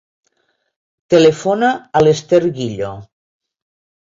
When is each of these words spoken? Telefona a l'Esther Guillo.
Telefona 1.15 1.69
a 1.99 2.03
l'Esther 2.07 2.41
Guillo. 2.59 2.91